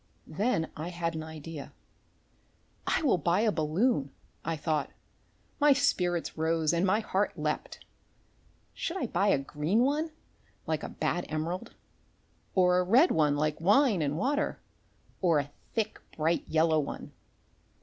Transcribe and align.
Then 0.25 0.71
I 0.75 0.87
had 0.87 1.13
an 1.13 1.21
idea. 1.21 1.73
"I 2.87 3.03
will 3.03 3.19
buy 3.19 3.41
a 3.41 3.51
balloon," 3.51 4.09
I 4.43 4.55
thought. 4.57 4.89
My 5.59 5.73
spirits 5.73 6.35
rose 6.35 6.73
and 6.73 6.87
my 6.87 7.01
heart 7.01 7.37
leapt. 7.37 7.85
Should 8.73 8.97
I 8.97 9.05
buy 9.05 9.27
a 9.27 9.37
green 9.37 9.83
one 9.83 10.09
like 10.65 10.81
a 10.81 10.89
bad 10.89 11.27
emerald, 11.29 11.75
or 12.55 12.79
a 12.79 12.83
red 12.83 13.11
one 13.11 13.35
like 13.35 13.61
wine 13.61 14.01
and 14.01 14.17
water, 14.17 14.59
or 15.21 15.37
a 15.37 15.51
thick 15.75 16.01
bright 16.17 16.45
yellow 16.49 16.79
one? 16.79 17.11